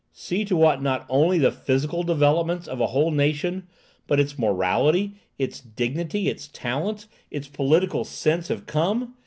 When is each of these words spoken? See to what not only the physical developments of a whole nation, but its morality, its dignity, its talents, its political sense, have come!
See 0.13 0.43
to 0.45 0.55
what 0.55 0.81
not 0.81 1.05
only 1.09 1.37
the 1.37 1.51
physical 1.51 2.01
developments 2.01 2.67
of 2.67 2.81
a 2.81 2.87
whole 2.87 3.11
nation, 3.11 3.67
but 4.07 4.19
its 4.19 4.35
morality, 4.39 5.11
its 5.37 5.59
dignity, 5.61 6.27
its 6.27 6.47
talents, 6.51 7.07
its 7.29 7.47
political 7.47 8.03
sense, 8.03 8.47
have 8.47 8.65
come! 8.65 9.13